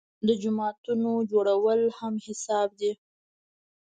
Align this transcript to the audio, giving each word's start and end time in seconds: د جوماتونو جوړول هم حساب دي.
د 0.27 0.29
جوماتونو 0.41 1.11
جوړول 1.31 1.81
هم 1.97 2.13
حساب 2.25 2.69
دي. 2.79 2.91